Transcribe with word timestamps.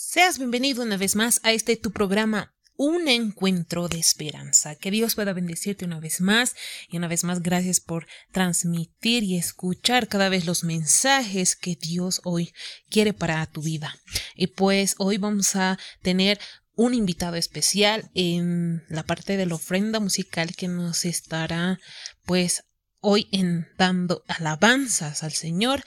Seas 0.00 0.38
bienvenido 0.38 0.84
una 0.84 0.96
vez 0.96 1.16
más 1.16 1.40
a 1.42 1.50
este 1.50 1.76
tu 1.76 1.90
programa 1.90 2.54
un 2.76 3.08
encuentro 3.08 3.88
de 3.88 3.98
esperanza. 3.98 4.76
Que 4.76 4.92
Dios 4.92 5.16
pueda 5.16 5.32
bendecirte 5.32 5.84
una 5.84 5.98
vez 5.98 6.20
más 6.20 6.54
y 6.88 6.98
una 6.98 7.08
vez 7.08 7.24
más 7.24 7.42
gracias 7.42 7.80
por 7.80 8.06
transmitir 8.30 9.24
y 9.24 9.36
escuchar 9.36 10.06
cada 10.06 10.28
vez 10.28 10.46
los 10.46 10.62
mensajes 10.62 11.56
que 11.56 11.74
Dios 11.74 12.20
hoy 12.22 12.54
quiere 12.88 13.12
para 13.12 13.44
tu 13.46 13.60
vida. 13.60 13.98
Y 14.36 14.46
pues 14.46 14.94
hoy 14.98 15.18
vamos 15.18 15.56
a 15.56 15.80
tener 16.00 16.38
un 16.76 16.94
invitado 16.94 17.34
especial 17.34 18.08
en 18.14 18.84
la 18.88 19.02
parte 19.02 19.36
de 19.36 19.46
la 19.46 19.56
ofrenda 19.56 19.98
musical 19.98 20.54
que 20.54 20.68
nos 20.68 21.04
estará 21.06 21.80
pues 22.24 22.62
hoy 23.00 23.28
en 23.32 23.66
dando 23.76 24.22
alabanzas 24.28 25.22
al 25.22 25.32
Señor, 25.32 25.82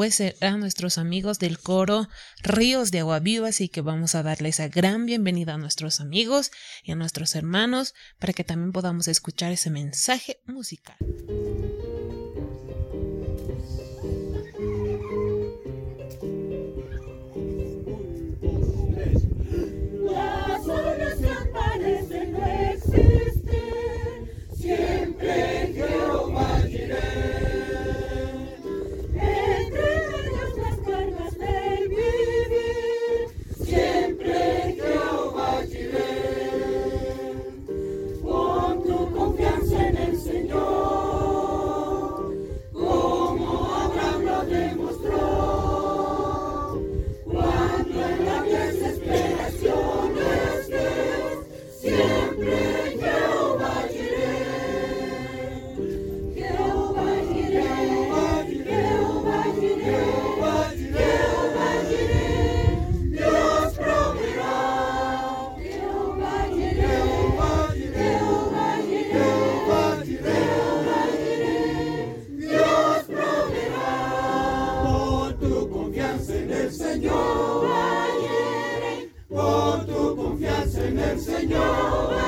pues 0.00 0.14
serán 0.14 0.60
nuestros 0.60 0.96
amigos 0.96 1.38
del 1.38 1.58
coro 1.58 2.08
Ríos 2.42 2.90
de 2.90 3.00
Agua 3.00 3.18
Viva, 3.18 3.48
así 3.48 3.68
que 3.68 3.82
vamos 3.82 4.14
a 4.14 4.22
darle 4.22 4.48
esa 4.48 4.66
gran 4.66 5.04
bienvenida 5.04 5.52
a 5.52 5.58
nuestros 5.58 6.00
amigos 6.00 6.52
y 6.82 6.92
a 6.92 6.94
nuestros 6.94 7.34
hermanos 7.34 7.92
para 8.18 8.32
que 8.32 8.42
también 8.42 8.72
podamos 8.72 9.08
escuchar 9.08 9.52
ese 9.52 9.68
mensaje 9.68 10.40
musical. 10.46 10.96
del 81.00 81.18
Señor. 81.18 82.19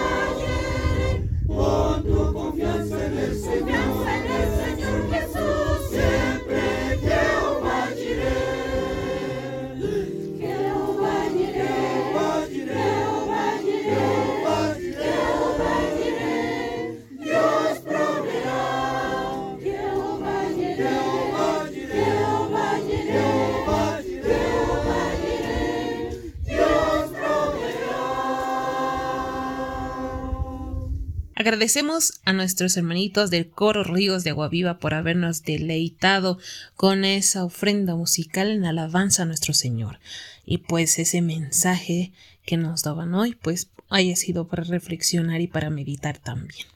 Agradecemos 31.42 32.20
a 32.24 32.32
nuestros 32.32 32.76
hermanitos 32.76 33.30
del 33.30 33.50
coro 33.50 33.82
Ríos 33.82 34.22
de 34.22 34.30
Aguaviva 34.30 34.78
por 34.78 34.94
habernos 34.94 35.42
deleitado 35.42 36.38
con 36.76 37.04
esa 37.04 37.42
ofrenda 37.44 37.96
musical 37.96 38.48
en 38.48 38.64
alabanza 38.64 39.24
a 39.24 39.26
nuestro 39.26 39.52
Señor. 39.52 39.98
Y 40.46 40.58
pues 40.58 41.00
ese 41.00 41.20
mensaje 41.20 42.12
que 42.46 42.56
nos 42.56 42.84
daban 42.84 43.12
hoy, 43.16 43.34
pues 43.34 43.70
haya 43.88 44.14
sido 44.14 44.46
para 44.46 44.62
reflexionar 44.62 45.40
y 45.40 45.48
para 45.48 45.68
meditar 45.68 46.16
también. 46.16 46.68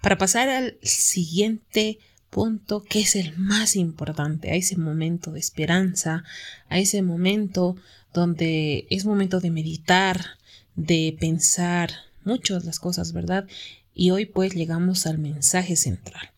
Para 0.00 0.16
pasar 0.16 0.48
al 0.48 0.78
siguiente 0.82 1.98
punto, 2.30 2.84
que 2.84 3.00
es 3.00 3.16
el 3.16 3.36
más 3.36 3.74
importante, 3.74 4.52
a 4.52 4.54
ese 4.54 4.76
momento 4.76 5.32
de 5.32 5.40
esperanza, 5.40 6.22
a 6.68 6.78
ese 6.78 7.02
momento 7.02 7.74
donde 8.14 8.86
es 8.90 9.04
momento 9.06 9.40
de 9.40 9.50
meditar, 9.50 10.38
de 10.76 11.16
pensar, 11.18 11.90
muchas 12.24 12.64
las 12.64 12.80
cosas, 12.80 13.12
¿verdad? 13.12 13.46
Y 13.94 14.10
hoy 14.10 14.26
pues 14.26 14.54
llegamos 14.54 15.06
al 15.06 15.18
mensaje 15.18 15.76
central. 15.76 16.30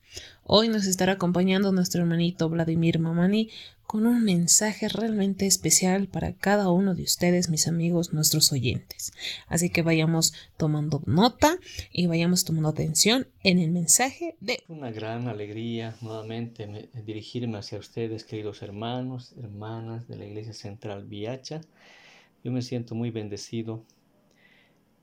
Hoy 0.47 0.69
nos 0.69 0.87
estará 0.87 1.15
acompañando 1.15 1.73
nuestro 1.73 2.03
hermanito 2.03 2.51
Vladimir 2.51 2.99
Mamani 2.99 3.49
con 3.87 4.07
un 4.07 4.25
mensaje 4.25 4.89
realmente 4.89 5.47
especial 5.47 6.07
para 6.07 6.35
cada 6.35 6.71
uno 6.71 6.95
de 6.95 7.03
ustedes, 7.03 7.49
mis 7.49 7.67
amigos, 7.67 8.13
nuestros 8.13 8.53
oyentes. 8.53 9.13
Así 9.47 9.71
que 9.71 9.83
vayamos 9.83 10.35
tomando 10.57 11.03
nota 11.07 11.59
y 11.93 12.07
vayamos 12.07 12.45
tomando 12.45 12.69
atención 12.69 13.27
en 13.43 13.59
el 13.59 13.71
mensaje 13.71 14.37
de... 14.41 14.63
Una 14.69 14.91
gran 14.91 15.29
alegría 15.29 15.97
nuevamente 16.01 16.91
dirigirme 17.07 17.59
hacia 17.59 17.79
ustedes, 17.79 18.25
queridos 18.25 18.63
hermanos, 18.63 19.35
hermanas 19.39 20.09
de 20.09 20.17
la 20.17 20.27
Iglesia 20.27 20.53
Central 20.53 21.05
Viacha. 21.05 21.61
Yo 22.43 22.53
me 22.53 22.61
siento 22.61 22.95
muy 22.95 23.11
bendecido 23.11 23.83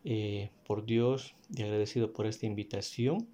eh, 0.04 0.50
por 0.66 0.86
Dios 0.86 1.36
y 1.56 1.62
agradecido 1.62 2.12
por 2.14 2.26
esta 2.26 2.46
invitación 2.46 3.28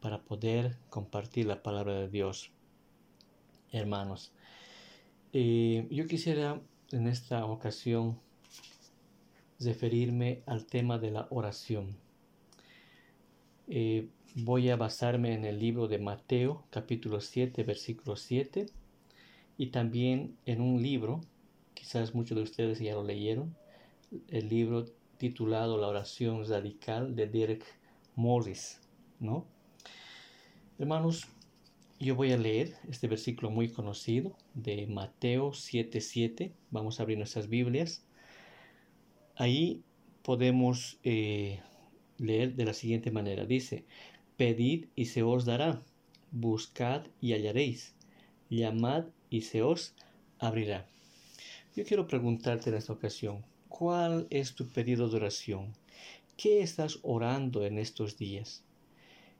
para 0.00 0.22
poder 0.22 0.76
compartir 0.90 1.46
la 1.46 1.62
palabra 1.62 1.94
de 1.94 2.08
Dios. 2.08 2.52
Hermanos, 3.72 4.32
eh, 5.32 5.86
yo 5.90 6.06
quisiera 6.06 6.60
en 6.92 7.08
esta 7.08 7.44
ocasión 7.44 8.18
referirme 9.60 10.42
al 10.46 10.66
tema 10.66 10.98
de 10.98 11.10
la 11.10 11.26
oración. 11.30 11.96
Eh, 13.66 14.08
voy 14.34 14.70
a 14.70 14.76
basarme 14.76 15.34
en 15.34 15.44
el 15.44 15.58
libro 15.58 15.88
de 15.88 15.98
Mateo, 15.98 16.64
capítulo 16.70 17.20
7, 17.20 17.64
versículo 17.64 18.16
7, 18.16 18.66
y 19.56 19.66
también 19.66 20.36
en 20.46 20.60
un 20.60 20.80
libro, 20.80 21.20
quizás 21.74 22.14
muchos 22.14 22.36
de 22.36 22.44
ustedes 22.44 22.78
ya 22.78 22.94
lo 22.94 23.02
leyeron, 23.02 23.56
el 24.28 24.48
libro 24.48 24.86
titulado 25.18 25.78
La 25.78 25.88
oración 25.88 26.48
radical 26.48 27.14
de 27.14 27.26
Derek 27.26 27.64
Morris, 28.14 28.80
¿no? 29.20 29.46
Hermanos, 30.78 31.26
yo 32.00 32.14
voy 32.14 32.30
a 32.30 32.36
leer 32.36 32.76
este 32.88 33.08
versículo 33.08 33.50
muy 33.50 33.68
conocido 33.68 34.36
de 34.54 34.86
Mateo 34.86 35.52
7:7. 35.52 36.52
Vamos 36.70 36.98
a 36.98 37.02
abrir 37.02 37.18
nuestras 37.18 37.48
Biblias. 37.48 38.04
Ahí 39.34 39.82
podemos 40.22 40.98
eh, 41.02 41.60
leer 42.18 42.54
de 42.54 42.64
la 42.64 42.74
siguiente 42.74 43.10
manera. 43.10 43.46
Dice, 43.46 43.84
pedid 44.36 44.86
y 44.94 45.06
se 45.06 45.24
os 45.24 45.44
dará, 45.44 45.82
buscad 46.30 47.06
y 47.20 47.32
hallaréis, 47.32 47.96
llamad 48.48 49.06
y 49.30 49.42
se 49.42 49.62
os 49.62 49.94
abrirá. 50.38 50.86
Yo 51.74 51.84
quiero 51.84 52.06
preguntarte 52.06 52.70
en 52.70 52.76
esta 52.76 52.92
ocasión, 52.92 53.44
¿Cuál 53.78 54.26
es 54.30 54.56
tu 54.56 54.66
pedido 54.66 55.08
de 55.08 55.18
oración? 55.18 55.72
¿Qué 56.36 56.62
estás 56.62 56.98
orando 57.02 57.64
en 57.64 57.78
estos 57.78 58.18
días? 58.18 58.64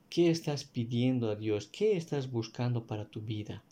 ¿Qué 0.08 0.31
estás 0.31 0.62
pidiendo 0.62 1.32
a 1.32 1.35
Dios? 1.35 1.69
¿Qué 1.73 1.96
estás 1.96 2.31
buscando 2.31 2.87
para 2.87 3.08
tu 3.08 3.20
vida? 3.20 3.64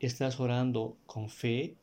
¿Estás 0.00 0.40
orando 0.40 0.96
con 1.06 1.28
fe? 1.28 1.76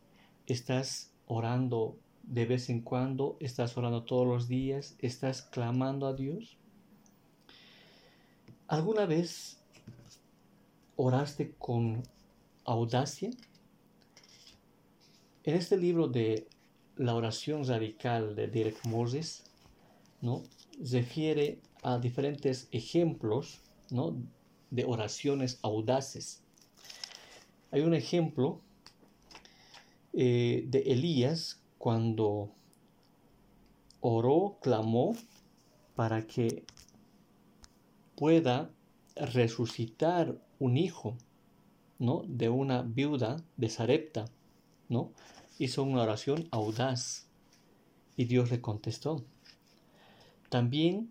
¿Estás 0.47 1.13
orando 1.27 1.97
de 2.23 2.45
vez 2.45 2.69
en 2.69 2.81
cuando? 2.81 3.37
¿Estás 3.39 3.77
orando 3.77 4.03
todos 4.03 4.27
los 4.27 4.49
días? 4.49 4.97
¿Estás 4.99 5.43
clamando 5.43 6.07
a 6.07 6.13
Dios? 6.13 6.57
¿Alguna 8.67 9.05
vez 9.05 9.61
oraste 10.97 11.53
con 11.57 12.03
audacia? 12.65 13.29
En 15.45 15.55
este 15.55 15.77
libro 15.77 16.09
de 16.09 16.49
la 16.97 17.15
oración 17.15 17.65
radical 17.65 18.35
de 18.35 18.47
Derek 18.47 18.85
Moses, 18.85 19.43
¿no? 20.21 20.43
refiere 20.79 21.59
a 21.83 21.97
diferentes 21.97 22.67
ejemplos 22.71 23.61
¿no? 23.89 24.15
de 24.69 24.85
oraciones 24.85 25.59
audaces. 25.61 26.43
Hay 27.71 27.81
un 27.81 27.93
ejemplo 27.93 28.61
eh, 30.13 30.65
de 30.67 30.79
Elías 30.79 31.61
cuando 31.77 32.51
oró, 33.99 34.57
clamó 34.61 35.15
para 35.95 36.25
que 36.25 36.65
pueda 38.15 38.71
resucitar 39.15 40.39
un 40.59 40.77
hijo, 40.77 41.17
¿no? 41.99 42.23
De 42.27 42.49
una 42.49 42.81
viuda 42.81 43.43
de 43.57 43.69
Sarepta, 43.69 44.25
¿no? 44.89 45.11
Hizo 45.59 45.83
una 45.83 46.03
oración 46.03 46.47
audaz 46.51 47.27
y 48.15 48.25
Dios 48.25 48.51
le 48.51 48.61
contestó. 48.61 49.23
También 50.49 51.09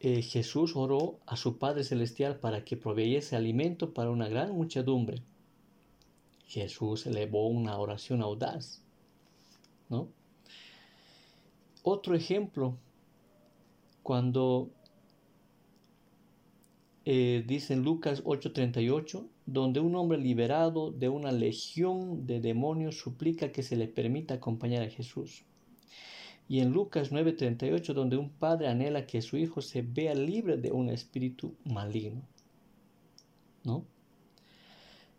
eh, 0.00 0.22
Jesús 0.22 0.76
oró 0.76 1.18
a 1.26 1.36
su 1.36 1.58
Padre 1.58 1.84
Celestial 1.84 2.38
para 2.38 2.64
que 2.64 2.76
proveyese 2.76 3.36
alimento 3.36 3.92
para 3.92 4.10
una 4.10 4.28
gran 4.28 4.52
muchedumbre. 4.52 5.22
Jesús 6.46 7.06
elevó 7.06 7.48
una 7.48 7.76
oración 7.78 8.22
audaz, 8.22 8.82
¿no? 9.88 10.08
Otro 11.82 12.14
ejemplo, 12.14 12.76
cuando 14.02 14.70
eh, 17.04 17.44
dice 17.46 17.74
en 17.74 17.82
Lucas 17.82 18.22
8:38, 18.24 19.26
donde 19.50 19.80
un 19.80 19.94
hombre 19.96 20.18
liberado 20.18 20.90
de 20.90 21.08
una 21.08 21.32
legión 21.32 22.26
de 22.26 22.38
demonios 22.38 22.98
suplica 22.98 23.50
que 23.50 23.62
se 23.62 23.76
le 23.76 23.88
permita 23.88 24.34
acompañar 24.34 24.82
a 24.82 24.90
Jesús. 24.90 25.42
Y 26.50 26.60
en 26.60 26.70
Lucas 26.70 27.10
9:38, 27.12 27.94
donde 27.94 28.18
un 28.18 28.28
padre 28.28 28.68
anhela 28.68 29.06
que 29.06 29.22
su 29.22 29.38
hijo 29.38 29.62
se 29.62 29.80
vea 29.80 30.14
libre 30.14 30.58
de 30.58 30.70
un 30.70 30.90
espíritu 30.90 31.54
maligno. 31.64 32.20
¿No? 33.64 33.86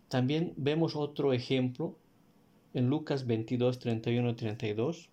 También 0.10 0.54
vemos 0.58 0.96
otro 0.96 1.34
ejemplo 1.34 1.98
en 2.76 2.88
Lucas 2.88 3.26
22, 3.26 3.80
31 3.80 4.30
y 4.30 4.36
32, 4.36 5.10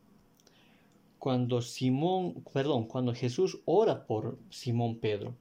cuando 1.18 1.62
Simón, 1.62 2.44
perdón, 2.52 2.84
cuando 2.84 3.14
Jesús 3.14 3.62
ora 3.64 4.06
por 4.06 4.38
Simón 4.50 4.98
Pedro, 4.98 5.34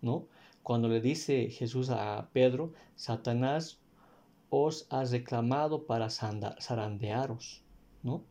¿no? 0.00 0.28
Cuando 0.62 0.88
le 0.88 1.00
dice 1.00 1.48
Jesús 1.50 1.90
a 1.90 2.28
Pedro, 2.32 2.72
Satanás 2.94 3.80
os 4.50 4.86
ha 4.90 5.04
reclamado 5.04 5.86
para 5.86 6.10
zarandearos, 6.10 7.62
¿no? 8.02 8.24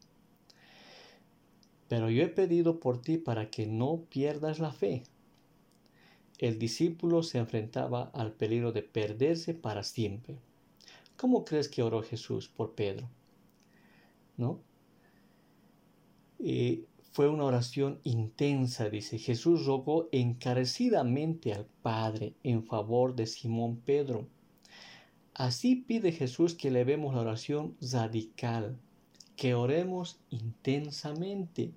Pero 1.87 2.09
yo 2.09 2.23
he 2.23 2.27
pedido 2.27 2.79
por 2.79 3.01
ti 3.01 3.17
para 3.17 3.49
que 3.49 3.65
no 3.65 4.03
pierdas 4.09 4.59
la 4.59 4.71
fe. 4.71 5.03
El 6.37 6.59
discípulo 6.59 7.23
se 7.23 7.39
enfrentaba 7.39 8.11
al 8.13 8.31
peligro 8.31 8.71
de 8.71 8.83
perderse 8.83 9.53
para 9.53 9.83
siempre. 9.83 10.37
¿Cómo 11.17 11.43
crees 11.43 11.67
que 11.67 11.83
oró 11.83 12.01
Jesús 12.03 12.47
por 12.47 12.75
Pedro? 12.75 13.09
¿No? 14.37 14.61
Y 16.37 16.85
fue 17.11 17.27
una 17.27 17.45
oración 17.45 17.99
intensa, 18.03 18.89
dice. 18.89 19.17
Jesús 19.17 19.65
rogó 19.65 20.09
encarecidamente 20.11 21.53
al 21.53 21.65
Padre 21.81 22.33
en 22.43 22.63
favor 22.63 23.15
de 23.15 23.25
Simón 23.25 23.77
Pedro. 23.77 24.27
Así 25.33 25.75
pide 25.75 26.11
Jesús 26.11 26.53
que 26.53 26.69
le 26.69 26.83
vemos 26.83 27.15
la 27.15 27.21
oración 27.21 27.75
radical, 27.81 28.77
que 29.35 29.55
oremos 29.55 30.19
intensamente, 30.29 31.71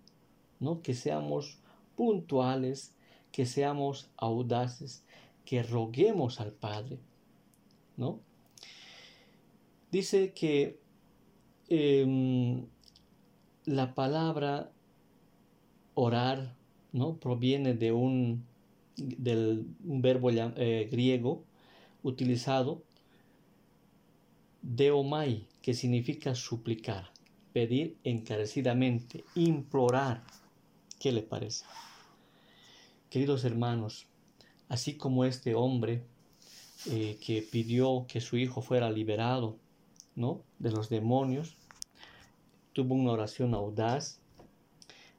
¿no? 0.60 0.82
Que 0.82 0.94
seamos 0.94 1.58
puntuales, 1.96 2.94
que 3.30 3.46
seamos 3.46 4.10
audaces, 4.16 5.04
que 5.44 5.62
roguemos 5.62 6.40
al 6.40 6.52
Padre, 6.52 6.98
¿no? 7.96 8.20
Dice 9.90 10.32
que 10.32 10.80
em, 11.68 12.66
la 13.64 13.94
palabra 13.94 14.72
orar, 16.02 16.54
¿no? 16.92 17.16
Proviene 17.16 17.74
de 17.74 17.92
un, 17.92 18.44
del 18.96 19.66
verbo 19.80 20.30
eh, 20.30 20.88
griego 20.90 21.44
utilizado, 22.02 22.82
deomai, 24.62 25.46
que 25.60 25.74
significa 25.74 26.34
suplicar, 26.34 27.12
pedir 27.52 27.96
encarecidamente, 28.04 29.24
implorar. 29.34 30.22
¿Qué 30.98 31.12
le 31.12 31.22
parece? 31.22 31.64
Queridos 33.10 33.44
hermanos, 33.44 34.06
así 34.68 34.96
como 34.96 35.24
este 35.24 35.54
hombre 35.54 36.02
eh, 36.90 37.18
que 37.24 37.42
pidió 37.42 38.06
que 38.08 38.20
su 38.20 38.36
hijo 38.36 38.62
fuera 38.62 38.90
liberado, 38.90 39.56
¿no? 40.16 40.42
De 40.58 40.70
los 40.70 40.88
demonios, 40.88 41.56
tuvo 42.72 42.94
una 42.94 43.12
oración 43.12 43.54
audaz, 43.54 44.21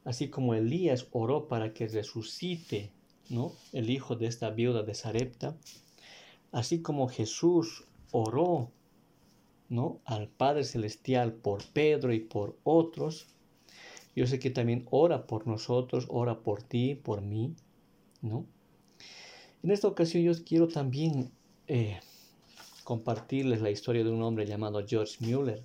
así 0.05 0.29
como 0.29 0.53
Elías 0.53 1.07
oró 1.11 1.47
para 1.47 1.73
que 1.73 1.88
resucite 1.88 2.91
¿no? 3.29 3.53
el 3.71 3.89
hijo 3.89 4.15
de 4.15 4.27
esta 4.27 4.50
viuda 4.50 4.83
de 4.83 4.95
Sarepta, 4.95 5.55
así 6.51 6.81
como 6.81 7.07
Jesús 7.07 7.85
oró 8.11 8.71
¿no? 9.69 10.01
al 10.05 10.27
Padre 10.27 10.63
Celestial 10.63 11.33
por 11.33 11.63
Pedro 11.71 12.13
y 12.13 12.19
por 12.19 12.57
otros, 12.63 13.27
yo 14.15 14.27
sé 14.27 14.39
que 14.39 14.51
también 14.51 14.85
ora 14.91 15.25
por 15.25 15.47
nosotros, 15.47 16.05
ora 16.09 16.39
por 16.41 16.61
ti, 16.61 16.94
por 16.95 17.21
mí, 17.21 17.55
¿no? 18.21 18.45
En 19.63 19.71
esta 19.71 19.88
ocasión 19.88 20.23
yo 20.23 20.33
quiero 20.44 20.67
también 20.67 21.31
eh, 21.67 22.00
compartirles 22.83 23.61
la 23.61 23.71
historia 23.71 24.03
de 24.03 24.11
un 24.11 24.21
hombre 24.21 24.45
llamado 24.45 24.85
George 24.85 25.15
Mueller, 25.19 25.63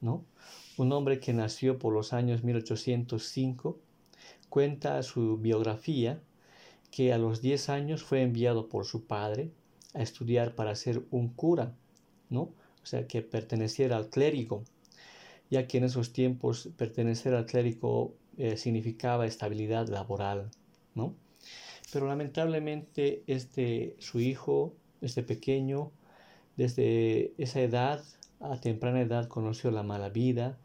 ¿no? 0.00 0.24
Un 0.76 0.92
hombre 0.92 1.20
que 1.20 1.32
nació 1.32 1.78
por 1.78 1.92
los 1.92 2.12
años 2.12 2.42
1805, 2.42 3.78
cuenta 4.48 5.02
su 5.02 5.38
biografía 5.38 6.20
que 6.90 7.12
a 7.12 7.18
los 7.18 7.40
10 7.42 7.68
años 7.70 8.02
fue 8.02 8.22
enviado 8.22 8.68
por 8.68 8.84
su 8.84 9.04
padre 9.04 9.50
a 9.94 10.02
estudiar 10.02 10.54
para 10.54 10.74
ser 10.74 11.02
un 11.10 11.28
cura, 11.28 11.74
¿no? 12.30 12.42
O 12.42 12.86
sea, 12.86 13.06
que 13.06 13.22
perteneciera 13.22 13.96
al 13.96 14.10
clérigo, 14.10 14.64
ya 15.50 15.66
que 15.66 15.78
en 15.78 15.84
esos 15.84 16.12
tiempos 16.12 16.68
pertenecer 16.76 17.34
al 17.34 17.46
clérigo 17.46 18.14
eh, 18.36 18.56
significaba 18.56 19.26
estabilidad 19.26 19.88
laboral, 19.88 20.50
¿no? 20.94 21.14
Pero 21.92 22.08
lamentablemente 22.08 23.22
este, 23.26 23.96
su 23.98 24.20
hijo, 24.20 24.74
este 25.00 25.22
pequeño, 25.22 25.92
desde 26.56 27.34
esa 27.38 27.60
edad, 27.60 28.04
a 28.40 28.60
temprana 28.60 29.00
edad, 29.00 29.28
conoció 29.28 29.70
la 29.70 29.82
mala 29.82 30.08
vida, 30.08 30.58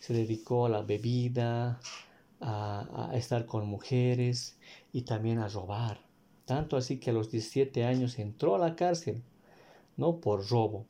se 0.00 0.14
dedicó 0.14 0.66
a 0.66 0.70
la 0.70 0.82
bebida, 0.82 1.78
a, 2.40 3.12
estar 3.14 3.46
con 3.46 3.66
mujeres 3.68 4.58
y 4.92 5.02
también 5.02 5.38
a 5.38 5.48
robar. 5.48 6.00
Tanto 6.46 6.76
así 6.76 6.98
que 6.98 7.10
a 7.10 7.12
los 7.12 7.30
17 7.30 7.84
años 7.84 8.18
entró 8.18 8.56
a 8.56 8.58
la 8.58 8.74
cárcel, 8.74 9.22
no 9.96 10.20
por 10.20 10.48
robo. 10.48 10.86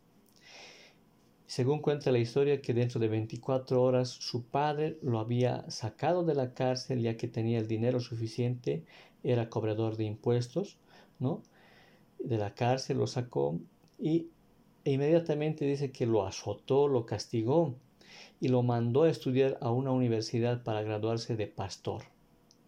Según 1.46 1.80
cuenta 1.80 2.12
la 2.12 2.20
historia 2.20 2.62
que 2.62 2.72
dentro 2.72 3.00
de 3.00 3.08
24 3.08 3.82
horas 3.82 4.08
su 4.08 4.44
padre 4.44 4.96
lo 5.02 5.18
había 5.18 5.68
sacado 5.70 6.24
de 6.24 6.36
la 6.36 6.54
cárcel 6.54 7.02
ya 7.02 7.16
que 7.16 7.26
tenía 7.26 7.58
el 7.58 7.66
dinero 7.66 7.98
suficiente, 7.98 8.84
era 9.24 9.50
cobrador 9.50 9.96
de 9.96 10.04
impuestos, 10.04 10.78
¿no? 11.18 11.42
De 12.20 12.38
la 12.38 12.54
cárcel 12.54 12.98
lo 12.98 13.08
sacó 13.08 13.58
y 13.98 14.28
e 14.84 14.92
inmediatamente 14.92 15.64
dice 15.64 15.90
que 15.90 16.06
lo 16.06 16.24
azotó, 16.24 16.86
lo 16.86 17.04
castigó 17.04 17.74
y 18.40 18.48
lo 18.48 18.62
mandó 18.62 19.02
a 19.02 19.10
estudiar 19.10 19.58
a 19.60 19.70
una 19.70 19.90
universidad 19.90 20.62
para 20.62 20.82
graduarse 20.82 21.36
de 21.36 21.46
pastor, 21.46 22.02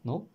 ¿no? 0.04 0.26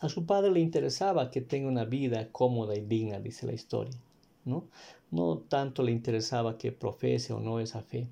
A 0.00 0.08
su 0.08 0.26
padre 0.26 0.50
le 0.50 0.60
interesaba 0.60 1.30
que 1.30 1.40
tenga 1.40 1.68
una 1.68 1.84
vida 1.84 2.30
cómoda 2.30 2.76
y 2.76 2.82
digna, 2.82 3.18
dice 3.18 3.46
la 3.46 3.54
historia, 3.54 3.98
¿no? 4.44 4.68
No 5.10 5.38
tanto 5.38 5.82
le 5.82 5.92
interesaba 5.92 6.58
que 6.58 6.70
profese 6.70 7.32
o 7.32 7.40
no 7.40 7.60
esa 7.60 7.82
fe. 7.82 8.08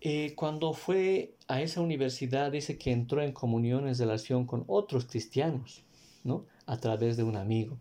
Eh, 0.00 0.34
cuando 0.34 0.72
fue 0.72 1.34
a 1.48 1.60
esa 1.60 1.80
universidad, 1.80 2.52
dice 2.52 2.78
que 2.78 2.92
entró 2.92 3.22
en 3.22 3.32
comunión 3.32 3.88
en 3.88 3.96
relación 3.96 4.46
con 4.46 4.64
otros 4.68 5.04
cristianos, 5.06 5.82
¿no? 6.24 6.46
A 6.66 6.78
través 6.78 7.16
de 7.16 7.22
un 7.22 7.36
amigo. 7.36 7.76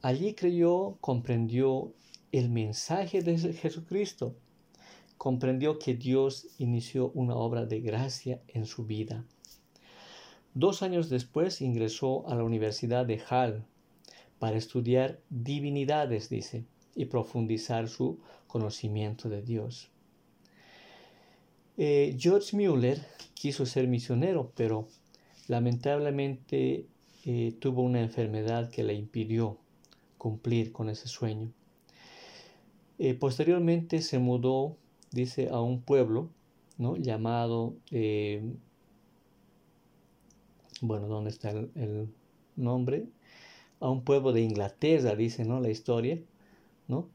Allí 0.00 0.34
creyó, 0.34 0.96
comprendió 1.00 1.92
el 2.32 2.48
mensaje 2.48 3.22
de 3.22 3.38
Jesucristo 3.38 4.34
comprendió 5.22 5.78
que 5.78 5.94
Dios 5.94 6.48
inició 6.58 7.12
una 7.12 7.36
obra 7.36 7.64
de 7.64 7.80
gracia 7.80 8.42
en 8.48 8.66
su 8.66 8.86
vida. 8.86 9.24
Dos 10.52 10.82
años 10.82 11.10
después 11.10 11.60
ingresó 11.60 12.28
a 12.28 12.34
la 12.34 12.42
Universidad 12.42 13.06
de 13.06 13.22
Hall 13.30 13.64
para 14.40 14.56
estudiar 14.56 15.20
divinidades, 15.30 16.28
dice, 16.28 16.64
y 16.96 17.04
profundizar 17.04 17.88
su 17.88 18.18
conocimiento 18.48 19.28
de 19.28 19.42
Dios. 19.42 19.92
Eh, 21.76 22.16
George 22.18 22.56
Mueller 22.56 23.00
quiso 23.34 23.64
ser 23.64 23.86
misionero, 23.86 24.50
pero 24.56 24.88
lamentablemente 25.46 26.88
eh, 27.24 27.54
tuvo 27.60 27.82
una 27.82 28.00
enfermedad 28.00 28.72
que 28.72 28.82
le 28.82 28.94
impidió 28.94 29.56
cumplir 30.18 30.72
con 30.72 30.90
ese 30.90 31.06
sueño. 31.06 31.52
Eh, 32.98 33.14
posteriormente 33.14 34.02
se 34.02 34.18
mudó 34.18 34.78
dice, 35.12 35.48
a 35.50 35.60
un 35.60 35.82
pueblo 35.82 36.30
¿no? 36.78 36.96
llamado, 36.96 37.74
eh, 37.90 38.42
bueno, 40.80 41.06
¿dónde 41.06 41.30
está 41.30 41.50
el, 41.50 42.08
nombre? 42.56 43.06
A 43.80 43.88
un 43.88 44.02
pueblo 44.02 44.32
de 44.32 44.42
Inglaterra, 44.42 45.14
dice 45.14 45.44
¿no? 45.44 45.60
la 45.60 45.70
historia, 45.70 46.20
¿no? 46.88 47.08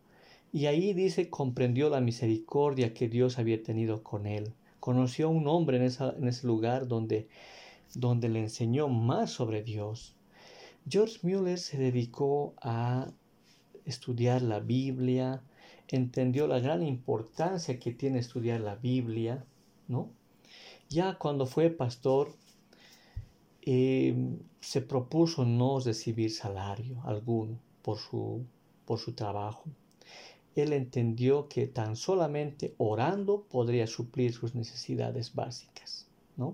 Y 0.52 0.66
ahí 0.66 0.94
dice, 0.94 1.30
comprendió 1.30 1.90
la 1.90 2.02
misericordia 2.02 2.94
que 2.94 3.10
Dios 3.10 3.38
había 3.38 3.62
tenido 3.62 4.02
con 4.02 4.26
él. 4.26 4.54
Conoció 4.80 5.28
a 5.28 5.30
un 5.30 5.48
hombre 5.48 5.78
en, 5.78 5.84
en 5.84 6.28
ese 6.28 6.48
lugar 6.48 6.88
donde, 6.88 7.28
donde 7.94 8.30
le 8.30 8.40
enseñó 8.40 8.88
más 8.88 9.30
sobre 9.32 9.62
Dios. 9.62 10.16
George 10.90 11.20
Mueller 11.22 11.60
se 11.60 11.78
dedicó 11.78 12.54
a 12.62 13.12
estudiar 13.86 14.42
la 14.42 14.60
Biblia, 14.60 15.44
entendió 15.96 16.48
la 16.48 16.60
gran 16.60 16.84
importancia 16.84 17.80
que 17.80 17.94
tiene 17.94 18.20
estudiar 18.20 18.62
la 18.62 18.76
Biblia, 18.76 19.46
¿no? 19.88 20.10
Ya 20.90 21.18
cuando 21.18 21.46
fue 21.46 21.70
pastor, 21.70 22.34
em, 23.62 24.40
se 24.60 24.82
propuso 24.82 25.46
no 25.46 25.80
recibir 25.80 26.32
salario 26.32 27.02
alguno 27.04 27.60
por 27.82 27.98
su, 27.98 28.46
por 28.86 29.00
su 29.00 29.14
trabajo. 29.14 29.66
Él 30.56 30.74
entendió 30.74 31.48
que 31.48 31.68
tan 31.68 31.96
solamente 31.96 32.74
orando 32.78 33.44
podría 33.44 33.88
suplir 33.88 34.34
sus 34.34 34.56
necesidades 34.56 35.36
básicas, 35.36 36.08
¿no? 36.36 36.54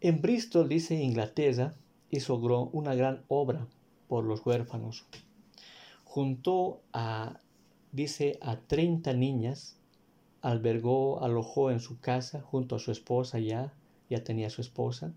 En 0.00 0.22
Bristol, 0.22 0.68
dice 0.68 0.94
Inglaterra, 0.94 1.74
hizo 2.10 2.36
una 2.72 2.94
gran 2.94 3.22
obra 3.28 3.66
por 4.08 4.24
los 4.24 4.44
huérfanos. 4.44 5.04
Juntó 6.04 6.80
a 6.92 7.38
dice 7.92 8.38
a 8.40 8.60
30 8.60 9.12
niñas, 9.14 9.76
albergó, 10.42 11.22
alojó 11.22 11.70
en 11.70 11.80
su 11.80 12.00
casa 12.00 12.40
junto 12.40 12.76
a 12.76 12.78
su 12.78 12.92
esposa 12.92 13.38
ya, 13.38 13.72
ya 14.08 14.24
tenía 14.24 14.50
su 14.50 14.60
esposa. 14.60 15.12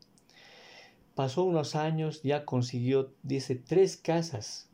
Pasó 1.16 1.44
unos 1.44 1.76
años, 1.76 2.22
ya 2.24 2.46
consiguió, 2.46 3.12
dice, 3.22 3.56
tres 3.56 3.98
casas 3.98 4.68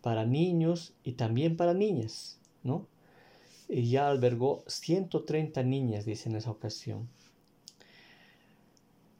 para 0.00 0.24
niños 0.24 0.94
y 1.04 1.12
también 1.12 1.56
para 1.56 1.74
niñas, 1.74 2.38
¿no? 2.62 2.86
Y 3.68 3.90
ya 3.90 4.08
albergó 4.08 4.64
130 4.68 5.62
niñas, 5.64 6.04
dice 6.04 6.28
en 6.28 6.36
esa 6.36 6.50
ocasión. 6.50 7.08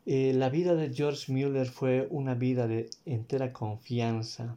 Eh, 0.06 0.32
la 0.34 0.48
vida 0.50 0.76
de 0.76 0.94
George 0.94 1.32
Mueller 1.32 1.66
fue 1.66 2.06
una 2.10 2.34
vida 2.34 2.68
de 2.68 2.88
entera 3.04 3.52
confianza, 3.52 4.56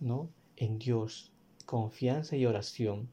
¿no? 0.00 0.30
En 0.56 0.78
Dios, 0.78 1.30
confianza 1.66 2.36
y 2.36 2.46
oración, 2.46 3.10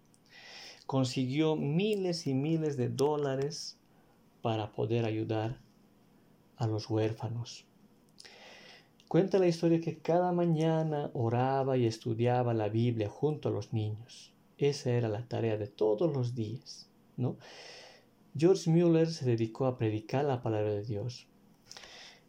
consiguió 0.85 1.55
miles 1.55 2.27
y 2.27 2.33
miles 2.33 2.77
de 2.77 2.89
dólares 2.89 3.77
para 4.41 4.71
poder 4.71 5.05
ayudar 5.05 5.59
a 6.57 6.67
los 6.67 6.89
huérfanos. 6.89 7.65
Cuenta 9.07 9.37
la 9.37 9.47
historia 9.47 9.81
que 9.81 9.99
cada 9.99 10.31
mañana 10.31 11.11
oraba 11.13 11.77
y 11.77 11.85
estudiaba 11.85 12.53
la 12.53 12.69
Biblia 12.69 13.09
junto 13.09 13.49
a 13.49 13.51
los 13.51 13.73
niños. 13.73 14.33
Esa 14.57 14.91
era 14.91 15.07
la 15.09 15.27
tarea 15.27 15.57
de 15.57 15.67
todos 15.67 16.11
los 16.13 16.35
días, 16.35 16.89
¿no? 17.17 17.37
George 18.35 18.69
Mueller 18.71 19.07
se 19.07 19.25
dedicó 19.25 19.67
a 19.67 19.77
predicar 19.77 20.25
la 20.25 20.41
palabra 20.41 20.71
de 20.71 20.83
Dios. 20.83 21.27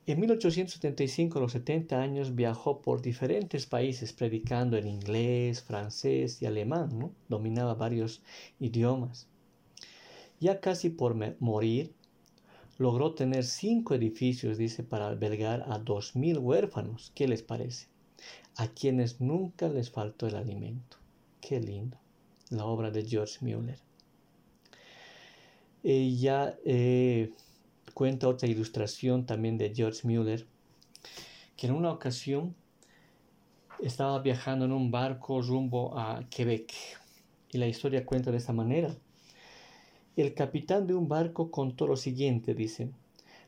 En 0.07 0.21
1875, 0.21 1.39
a 1.39 1.43
los 1.43 1.53
70 1.53 1.99
años, 1.99 2.35
viajó 2.35 2.83
por 2.83 3.01
diferentes 3.01 3.65
países 3.65 4.13
predicando 4.13 4.77
en 4.77 4.87
inglés, 4.87 5.63
francés 5.63 6.43
y 6.43 6.47
alemán, 6.47 7.11
dominaba 7.31 7.73
varios 7.73 8.23
idiomas. 8.61 9.29
Ya 10.41 10.61
casi 10.61 10.91
por 10.91 11.15
morir, 11.41 11.95
logró 12.77 13.15
tener 13.15 13.45
cinco 13.45 13.95
edificios, 13.95 14.59
dice, 14.59 14.83
para 14.83 15.09
albergar 15.09 15.65
a 15.69 15.79
dos 15.79 16.15
mil 16.15 16.39
huérfanos. 16.39 17.11
¿Qué 17.15 17.27
les 17.27 17.43
parece? 17.43 17.87
A 18.57 18.69
quienes 18.69 19.23
nunca 19.23 19.69
les 19.69 19.91
faltó 19.91 20.27
el 20.27 20.35
alimento. 20.35 20.99
Qué 21.41 21.61
lindo. 21.61 21.97
La 22.51 22.67
obra 22.67 22.91
de 22.91 23.07
George 23.07 23.39
Mueller. 23.41 23.79
Ella 25.83 26.59
eh, 26.67 27.33
cuenta 27.95 28.29
otra 28.29 28.49
ilustración 28.49 29.25
también 29.25 29.57
de 29.57 29.73
George 29.75 30.01
Mueller, 30.07 30.47
que 31.57 31.69
en 31.69 31.73
una 31.75 31.93
ocasión 31.93 32.55
estaba 33.81 34.19
viajando 34.21 34.65
en 34.65 34.73
un 34.73 34.91
barco 34.91 35.41
rumbo 35.41 35.97
a 35.99 36.25
Quebec. 36.29 36.73
Y 37.53 37.59
la 37.59 37.69
historia 37.69 38.05
cuenta 38.05 38.31
de 38.31 38.39
esta 38.39 38.53
manera. 38.53 38.95
El 40.17 40.35
capitán 40.35 40.87
de 40.87 40.95
un 40.95 41.09
barco 41.09 41.51
contó 41.51 41.87
lo 41.87 41.97
siguiente, 41.97 42.55
dice, 42.55 42.91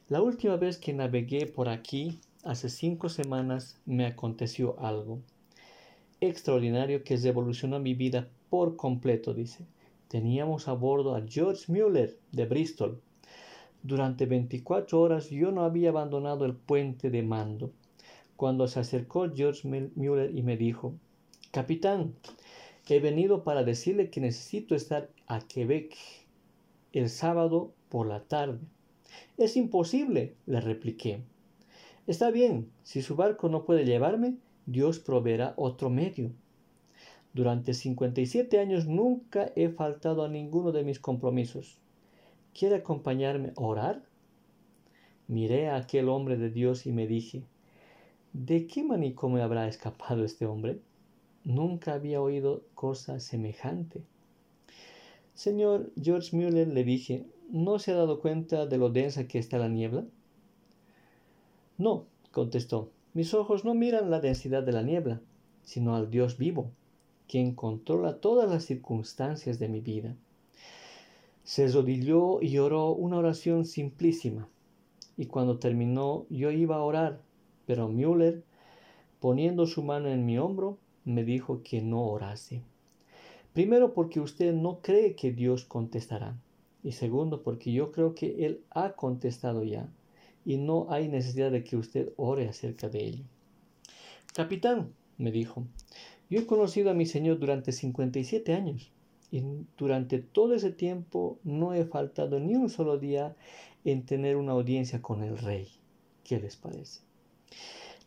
la 0.09 0.23
última 0.23 0.57
vez 0.57 0.79
que 0.79 0.95
navegué 0.95 1.47
por 1.47 1.69
aquí, 1.69 2.21
hace 2.45 2.69
cinco 2.69 3.09
semanas, 3.09 3.81
me 3.85 4.07
aconteció 4.07 4.79
algo 4.79 5.21
extraordinario 6.21 7.05
que 7.05 7.17
revolucionó 7.17 7.79
mi 7.79 7.95
vida 7.95 8.29
por 8.49 8.77
completo, 8.77 9.35
dice. 9.35 9.67
Teníamos 10.09 10.69
a 10.69 10.73
bordo 10.73 11.15
a 11.17 11.23
George 11.27 11.71
Mueller 11.71 12.17
de 12.33 12.47
Bristol, 12.47 13.01
durante 13.87 14.27
24 14.27 15.01
horas 15.01 15.31
yo 15.31 15.53
no 15.53 15.63
había 15.63 15.91
abandonado 15.91 16.45
el 16.45 16.55
puente 16.55 17.09
de 17.09 17.23
mando. 17.23 17.71
Cuando 18.35 18.67
se 18.67 18.81
acercó 18.81 19.31
George 19.33 19.91
Mueller 19.95 20.37
y 20.37 20.43
me 20.43 20.57
dijo, 20.57 20.95
Capitán, 21.53 22.15
he 22.89 22.99
venido 22.99 23.45
para 23.45 23.63
decirle 23.63 24.11
que 24.11 24.21
necesito 24.21 24.75
estar 24.75 25.09
a 25.29 25.41
Quebec 25.41 25.97
el 26.93 27.09
sábado 27.09 27.73
por 27.89 28.09
la 28.09 28.25
tarde. 28.25 28.59
Es 29.39 29.57
imposible, 29.57 30.35
le 30.47 30.61
repliqué. 30.61 31.21
Está 32.09 32.31
bien, 32.31 32.71
si 32.83 33.03
su 33.03 33.15
barco 33.15 33.49
no 33.49 33.65
puede 33.65 33.85
llevarme, 33.85 34.37
Dios 34.67 34.99
proveerá 34.99 35.55
otro 35.57 35.91
medio. 35.91 36.33
Durante 37.35 37.73
57 37.73 38.59
años 38.59 38.87
nunca 38.87 39.53
he 39.55 39.69
faltado 39.69 40.25
a 40.25 40.29
ninguno 40.29 40.73
de 40.73 40.83
mis 40.83 40.99
compromisos. 40.99 41.79
¿Quiere 42.59 42.77
acompañarme 42.77 43.53
a 43.55 43.61
orar? 43.61 44.03
Miré 45.29 45.69
a 45.69 45.77
aquel 45.77 46.09
hombre 46.09 46.39
de 46.39 46.49
Dios 46.49 46.87
y 46.87 46.93
me 46.93 47.07
dije, 47.07 47.43
¿de 48.33 48.67
qué 48.67 48.83
manicomio 48.83 49.45
habrá 49.45 49.69
escapado 49.69 50.25
este 50.25 50.47
hombre? 50.47 50.81
Nunca 51.45 51.93
había 51.93 52.23
oído 52.23 52.65
cosa 52.75 53.21
semejante. 53.21 54.05
Señor 55.35 55.93
George 56.01 56.35
Mueller, 56.35 56.69
le 56.69 56.83
dije, 56.83 57.27
¿no 57.51 57.79
se 57.79 57.93
ha 57.93 57.97
dado 57.97 58.21
cuenta 58.21 58.65
de 58.65 58.79
lo 58.79 58.89
densa 58.89 59.29
que 59.29 59.39
está 59.39 59.59
la 59.59 59.69
niebla? 59.69 60.07
No, 61.77 62.07
contestó, 62.33 62.91
mis 63.13 63.35
ojos 63.35 63.67
no 63.67 63.75
miran 63.75 64.11
la 64.11 64.21
densidad 64.21 64.63
de 64.63 64.73
la 64.73 64.83
niebla, 64.83 65.21
sino 65.63 65.95
al 65.95 66.09
Dios 66.09 66.39
vivo, 66.39 66.71
quien 67.29 67.55
controla 67.55 68.19
todas 68.19 68.49
las 68.49 68.65
circunstancias 68.65 69.59
de 69.59 69.69
mi 69.69 69.81
vida. 69.81 70.17
Se 71.47 71.69
rodilló 71.69 72.43
y 72.43 72.59
oró 72.59 72.91
una 72.91 73.19
oración 73.19 73.67
simplísima. 73.67 74.49
Y 75.17 75.27
cuando 75.27 75.61
terminó, 75.61 76.27
yo 76.29 76.51
iba 76.51 76.75
a 76.75 76.83
orar, 76.83 77.21
pero 77.67 77.89
Müller, 77.89 78.43
poniendo 79.21 79.65
su 79.67 79.85
mano 79.85 80.09
en 80.09 80.27
mi 80.27 80.39
hombro, 80.39 80.77
me 81.05 81.23
dijo 81.23 81.63
que 81.63 81.81
no 81.83 82.03
orase. 82.03 82.63
Primero 83.53 83.95
porque 83.95 84.19
usted 84.19 84.55
no 84.55 84.81
cree 84.83 85.15
que 85.15 85.31
Dios 85.31 85.65
contestará. 85.65 86.37
Y 86.83 86.93
segundo 86.93 87.45
porque 87.45 87.73
yo 87.73 87.93
creo 87.93 88.17
que 88.17 88.45
Él 88.45 88.65
ha 88.71 88.95
contestado 88.95 89.63
ya. 89.63 89.89
Y 90.45 90.57
no 90.57 90.89
hay 90.91 91.07
necesidad 91.07 91.53
de 91.53 91.63
que 91.63 91.77
usted 91.77 92.13
ore 92.17 92.49
acerca 92.49 92.89
de 92.89 93.05
ello. 93.05 93.25
Capitán, 94.35 94.93
me 95.17 95.31
dijo, 95.31 95.63
yo 96.29 96.41
he 96.41 96.47
conocido 96.47 96.91
a 96.91 96.95
mi 96.95 97.07
Señor 97.07 97.39
durante 97.39 97.71
57 97.71 98.53
años 98.53 98.91
y 99.31 99.43
durante 99.77 100.19
todo 100.19 100.55
ese 100.55 100.71
tiempo 100.71 101.39
no 101.45 101.75
he 101.75 101.85
faltado 101.85 102.41
ni 102.41 102.55
un 102.55 102.71
solo 102.71 102.99
día 102.99 103.37
en 103.85 104.05
tener 104.05 104.37
una 104.37 104.53
audiencia 104.53 105.03
con 105.03 105.23
el 105.23 105.39
rey. 105.39 105.69
¿Qué 106.25 106.41
les 106.41 106.57
parece? 106.57 107.01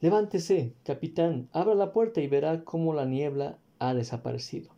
Levántese, 0.01 0.73
capitán, 0.83 1.49
abra 1.51 1.75
la 1.75 1.91
puerta 1.91 2.21
y 2.21 2.27
verá 2.27 2.63
cómo 2.63 2.93
la 2.93 3.05
niebla 3.05 3.57
ha 3.79 3.93
desaparecido. 3.93 4.71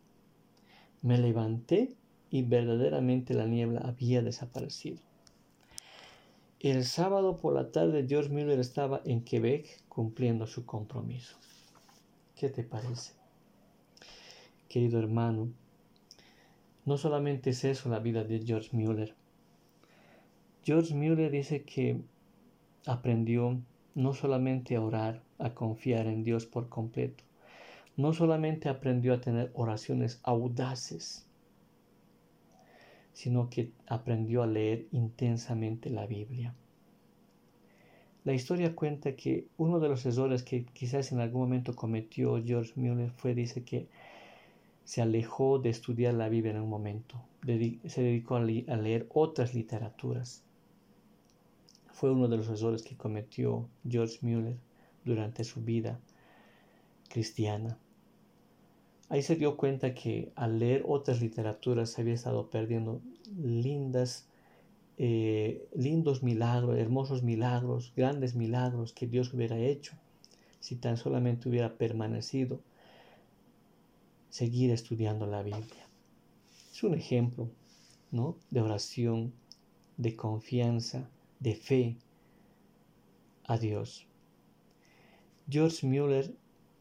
Me 1.01 1.17
levanté 1.17 1.95
y 2.29 2.43
verdaderamente 2.43 3.33
la 3.33 3.45
niebla 3.45 3.81
había 3.81 4.21
desaparecido. 4.21 4.99
El 6.59 6.85
sábado 6.85 7.37
por 7.37 7.53
la 7.53 7.71
tarde 7.71 8.05
George 8.07 8.29
Miller 8.29 8.59
estaba 8.59 9.01
en 9.03 9.23
Quebec 9.23 9.83
cumpliendo 9.89 10.45
su 10.45 10.65
compromiso. 10.65 11.35
¿Qué 12.35 12.49
te 12.49 12.63
parece? 12.63 13.13
Querido 14.69 14.99
hermano, 14.99 15.51
no 16.85 16.97
solamente 16.97 17.51
es 17.51 17.63
eso 17.63 17.89
la 17.89 17.99
vida 17.99 18.23
de 18.23 18.39
George 18.45 18.69
Mueller. 18.73 19.15
George 20.63 20.93
Mueller 20.95 21.31
dice 21.31 21.63
que 21.63 22.01
aprendió 22.85 23.61
no 23.95 24.13
solamente 24.13 24.75
a 24.75 24.81
orar, 24.81 25.21
a 25.37 25.53
confiar 25.53 26.07
en 26.07 26.23
Dios 26.23 26.45
por 26.45 26.69
completo, 26.69 27.23
no 27.97 28.13
solamente 28.13 28.69
aprendió 28.69 29.13
a 29.13 29.21
tener 29.21 29.51
oraciones 29.53 30.19
audaces, 30.23 31.25
sino 33.13 33.49
que 33.49 33.71
aprendió 33.87 34.43
a 34.43 34.47
leer 34.47 34.87
intensamente 34.91 35.89
la 35.89 36.05
Biblia. 36.05 36.55
La 38.23 38.33
historia 38.33 38.75
cuenta 38.75 39.15
que 39.15 39.47
uno 39.57 39.79
de 39.79 39.89
los 39.89 40.05
errores 40.05 40.43
que 40.43 40.63
quizás 40.63 41.11
en 41.11 41.19
algún 41.19 41.41
momento 41.41 41.75
cometió 41.75 42.41
George 42.43 42.73
Mueller 42.75 43.09
fue, 43.09 43.33
dice 43.33 43.63
que 43.63 43.87
se 44.83 45.01
alejó 45.01 45.59
de 45.59 45.69
estudiar 45.69 46.13
la 46.13 46.29
Biblia 46.29 46.51
en 46.51 46.61
un 46.61 46.69
momento, 46.69 47.21
se 47.43 48.01
dedicó 48.01 48.35
a, 48.35 48.41
leer 48.41 49.07
otras 49.13 49.53
literaturas. 49.53 50.43
Fue 51.91 52.11
uno 52.11 52.27
de 52.27 52.37
los 52.37 52.49
errores 52.49 52.83
que 52.83 52.97
cometió 52.97 53.69
George 53.87 54.19
Mueller 54.21 54.57
durante 55.05 55.43
su 55.43 55.61
vida 55.61 55.99
cristiana. 57.09 57.77
Ahí 59.09 59.21
se 59.21 59.35
dio 59.35 59.57
cuenta 59.57 59.93
que 59.93 60.31
al 60.35 60.59
leer 60.59 60.83
otras 60.87 61.21
literaturas 61.21 61.89
se 61.89 62.01
había 62.01 62.13
estado 62.13 62.49
perdiendo 62.49 63.01
lindas 63.37 64.27
eh, 64.97 65.67
lindos 65.73 66.21
milagros, 66.21 66.77
hermosos 66.77 67.23
milagros, 67.23 67.91
grandes 67.95 68.35
milagros 68.35 68.93
que 68.93 69.07
Dios 69.07 69.33
hubiera 69.33 69.57
hecho 69.57 69.95
si 70.61 70.75
tan 70.75 70.95
solamente 70.95 71.49
hubiera 71.49 71.75
permanecido 71.75 72.61
seguir 74.31 74.71
estudiando 74.71 75.27
la 75.27 75.43
Biblia. 75.43 75.87
Es 76.73 76.81
un 76.81 76.95
ejemplo 76.95 77.51
¿no? 78.09 78.35
de 78.49 78.61
oración, 78.61 79.31
de 79.97 80.15
confianza, 80.15 81.07
de 81.39 81.53
fe 81.53 81.97
a 83.43 83.59
Dios. 83.59 84.07
George 85.47 85.85
Mueller 85.85 86.33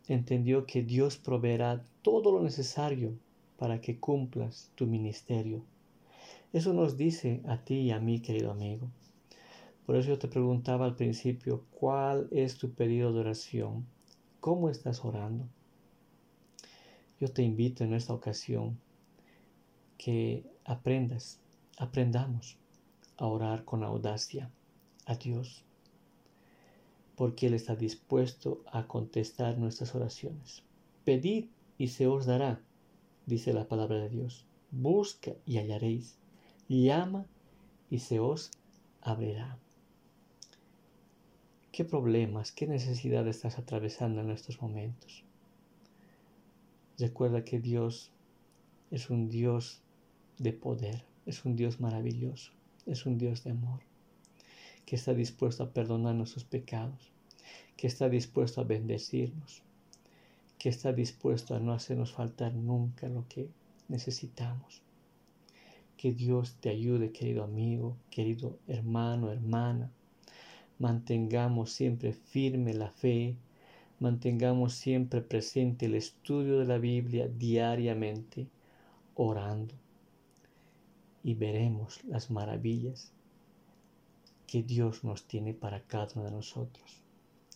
entendió 0.08 0.64
que 0.64 0.82
Dios 0.82 1.18
proveerá 1.18 1.84
todo 2.00 2.32
lo 2.32 2.42
necesario 2.42 3.18
para 3.58 3.82
que 3.82 4.00
cumplas 4.00 4.70
tu 4.74 4.86
ministerio 4.86 5.62
eso 6.52 6.72
nos 6.72 6.96
dice 6.96 7.42
a 7.46 7.58
ti 7.64 7.74
y 7.74 7.90
a 7.92 8.00
mí, 8.00 8.20
querido 8.20 8.50
amigo. 8.50 8.90
Por 9.86 9.94
eso 9.94 10.08
yo 10.08 10.18
te 10.18 10.26
preguntaba 10.26 10.84
al 10.84 10.96
principio, 10.96 11.64
¿cuál 11.70 12.26
es 12.32 12.58
tu 12.58 12.72
pedido 12.72 13.12
de 13.12 13.20
oración? 13.20 13.86
¿Cómo 14.40 14.68
estás 14.68 15.04
orando? 15.04 15.48
Yo 17.20 17.30
te 17.30 17.42
invito 17.42 17.84
en 17.84 17.92
esta 17.92 18.14
ocasión 18.14 18.78
que 19.98 20.42
aprendas, 20.64 21.38
aprendamos 21.76 22.56
a 23.18 23.26
orar 23.26 23.66
con 23.66 23.84
audacia 23.84 24.50
a 25.04 25.16
Dios, 25.16 25.62
porque 27.16 27.48
Él 27.48 27.54
está 27.54 27.76
dispuesto 27.76 28.64
a 28.72 28.86
contestar 28.86 29.58
nuestras 29.58 29.94
oraciones. 29.94 30.62
Pedid 31.04 31.46
y 31.76 31.88
se 31.88 32.06
os 32.06 32.24
dará, 32.24 32.62
dice 33.26 33.52
la 33.52 33.68
palabra 33.68 33.98
de 33.98 34.08
Dios. 34.08 34.46
Busca 34.70 35.32
y 35.44 35.58
hallaréis 35.58 36.16
llama 36.70 37.26
y 37.90 37.98
se 37.98 38.20
os 38.20 38.50
abrirá. 39.02 39.58
¿Qué 41.72 41.84
problemas, 41.84 42.52
qué 42.52 42.66
necesidad 42.66 43.26
estás 43.28 43.58
atravesando 43.58 44.20
en 44.20 44.30
estos 44.30 44.62
momentos? 44.62 45.24
Recuerda 47.00 47.44
que 47.44 47.58
Dios 47.58 48.10
es 48.90 49.08
un 49.08 49.30
Dios 49.30 49.80
de 50.36 50.52
poder, 50.52 51.06
es 51.24 51.46
un 51.46 51.56
Dios 51.56 51.80
maravilloso, 51.80 52.52
es 52.84 53.06
un 53.06 53.16
Dios 53.16 53.42
de 53.42 53.52
amor, 53.52 53.80
que 54.84 54.96
está 54.96 55.14
dispuesto 55.14 55.62
a 55.62 55.70
perdonar 55.72 56.14
nuestros 56.14 56.44
pecados, 56.44 57.10
que 57.78 57.86
está 57.86 58.10
dispuesto 58.10 58.60
a 58.60 58.64
bendecirnos, 58.64 59.62
que 60.58 60.68
está 60.68 60.92
dispuesto 60.92 61.54
a 61.54 61.58
no 61.58 61.72
hacernos 61.72 62.12
faltar 62.12 62.54
nunca 62.54 63.08
lo 63.08 63.26
que 63.28 63.48
necesitamos. 63.88 64.82
Que 65.96 66.12
Dios 66.12 66.56
te 66.60 66.68
ayude, 66.68 67.12
querido 67.12 67.44
amigo, 67.44 67.96
querido 68.10 68.58
hermano, 68.68 69.32
hermana. 69.32 69.90
Mantengamos 70.78 71.72
siempre 71.72 72.12
firme 72.12 72.74
la 72.74 72.90
fe, 72.90 73.36
mantengamos 74.00 74.74
siempre 74.74 75.20
presente 75.20 75.86
el 75.86 75.94
estudio 75.94 76.58
de 76.58 76.66
la 76.66 76.78
Biblia 76.78 77.28
diariamente, 77.28 78.48
orando. 79.14 79.74
Y 81.22 81.34
veremos 81.34 82.02
las 82.04 82.30
maravillas 82.30 83.12
que 84.46 84.62
Dios 84.62 85.04
nos 85.04 85.28
tiene 85.28 85.54
para 85.54 85.82
cada 85.82 86.08
uno 86.16 86.24
de 86.24 86.32
nosotros. 86.32 87.02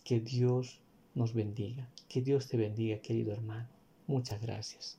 Que 0.03 0.21
Dios 0.21 0.79
nos 1.15 1.33
bendiga. 1.33 1.89
Que 2.07 2.21
Dios 2.21 2.47
te 2.47 2.57
bendiga, 2.57 2.99
querido 2.99 3.33
hermano. 3.33 3.67
Muchas 4.07 4.39
gracias. 4.39 4.97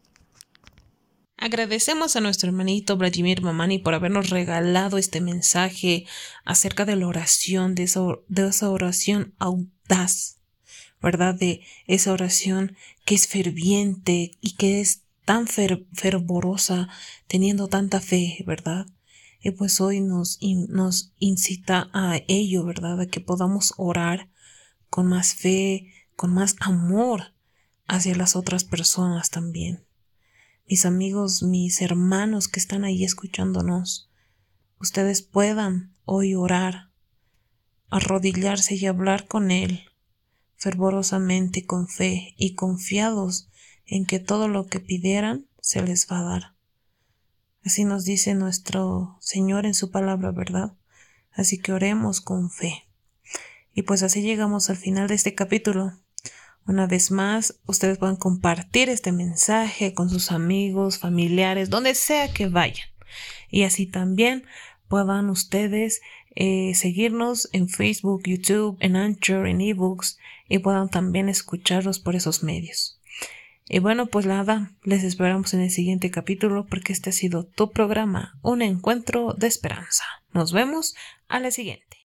Agradecemos 1.39 2.17
a 2.17 2.21
nuestro 2.21 2.49
hermanito 2.49 2.97
Vladimir 2.97 3.43
Mamani 3.43 3.79
por 3.79 3.95
habernos 3.95 4.31
regalado 4.31 4.97
este 4.97 5.21
mensaje 5.21 6.07
acerca 6.45 6.85
de 6.87 6.97
la 6.97 7.07
oración, 7.07 7.75
de 7.75 7.85
esa, 7.85 8.71
oración 8.71 9.35
audaz, 9.39 10.36
¿verdad? 11.03 11.35
De 11.35 11.63
esa 11.87 12.13
oración 12.13 12.77
que 13.05 13.15
es 13.15 13.27
ferviente 13.29 14.33
y 14.41 14.57
que 14.57 14.81
es 14.81 15.03
tan 15.25 15.47
fervorosa, 15.47 16.89
teniendo 17.27 17.69
tanta 17.69 18.01
fe, 18.01 18.43
¿verdad? 18.47 18.87
Y 19.41 19.51
pues 19.51 19.81
hoy 19.81 20.01
nos, 20.01 20.39
nos 20.69 21.13
incita 21.19 21.91
a 21.93 22.21
ello, 22.29 22.65
¿verdad? 22.65 23.01
A 23.01 23.07
que 23.07 23.21
podamos 23.21 23.75
orar 23.77 24.29
con 24.89 25.07
más 25.07 25.35
fe, 25.35 25.93
con 26.15 26.33
más 26.33 26.57
amor 26.61 27.35
hacia 27.87 28.15
las 28.15 28.37
otras 28.37 28.65
personas 28.65 29.31
también 29.31 29.87
mis 30.69 30.85
amigos, 30.85 31.43
mis 31.43 31.81
hermanos 31.81 32.49
que 32.49 32.59
están 32.59 32.85
ahí 32.85 33.05
escuchándonos, 33.05 34.11
ustedes 34.81 35.23
puedan 35.23 35.95
hoy 36.05 36.35
orar, 36.35 36.91
arrodillarse 37.89 38.75
y 38.75 38.87
hablar 38.87 39.29
con 39.29 39.51
Él 39.51 39.86
fervorosamente 40.67 41.65
con 41.65 41.87
fe 41.87 42.35
y 42.37 42.57
confiados 42.57 43.49
en 43.87 44.05
que 44.05 44.19
todo 44.19 44.49
lo 44.49 44.67
que 44.67 44.81
pidieran 44.81 45.47
se 45.61 45.81
les 45.81 46.11
va 46.11 46.19
a 46.19 46.23
dar. 46.25 46.55
Así 47.65 47.85
nos 47.85 48.05
dice 48.05 48.35
nuestro 48.35 49.17
Señor 49.21 49.65
en 49.65 49.75
su 49.75 49.93
palabra, 49.93 50.33
¿verdad? 50.33 50.73
Así 51.31 51.59
que 51.59 51.73
oremos 51.73 52.21
con 52.21 52.51
fe. 52.51 52.89
Y 53.75 53.83
pues 53.83 54.03
así 54.03 54.23
llegamos 54.23 54.69
al 54.69 54.77
final 54.77 55.07
de 55.07 55.15
este 55.15 55.37
capítulo. 55.37 55.93
Una 56.67 56.89
vez 56.89 57.13
más, 57.13 57.61
ustedes 57.67 57.99
pueden 57.99 58.17
compartir 58.17 58.89
este 58.89 59.13
mensaje 59.13 59.95
con 59.95 60.11
sus 60.11 60.33
amigos, 60.33 60.99
familiares, 60.99 61.71
donde 61.71 61.95
sea 61.95 62.33
que 62.33 62.49
vayan. 62.49 62.89
Y 63.51 63.63
así 63.63 63.87
también 63.87 64.45
puedan 64.89 65.31
ustedes 65.31 66.01
eh, 66.37 66.75
seguirnos 66.75 67.49
en 67.53 67.69
Facebook, 67.69 68.23
YouTube, 68.25 68.77
en 68.81 68.95
Anchor, 68.95 69.49
en 69.49 69.61
eBooks 69.61 70.19
y 70.49 70.59
puedan 70.59 70.91
también 70.91 71.29
escucharlos 71.29 71.99
por 71.99 72.15
esos 72.15 72.43
medios. 72.43 73.01
Y 73.69 73.81
bueno, 73.81 74.07
pues 74.07 74.27
nada, 74.27 74.71
les 74.85 75.03
esperamos 75.03 75.53
en 75.55 75.61
el 75.63 75.71
siguiente 75.71 76.11
capítulo 76.11 76.67
porque 76.67 76.93
este 76.93 77.11
ha 77.11 77.13
sido 77.13 77.45
tu 77.45 77.73
programa, 77.73 78.39
un 78.43 78.63
encuentro 78.63 79.35
de 79.35 79.49
esperanza. 79.49 80.05
Nos 80.33 80.53
vemos 80.53 80.95
a 81.27 81.41
la 81.41 81.51
siguiente. 81.51 81.87